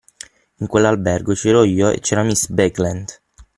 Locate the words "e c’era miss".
1.91-2.47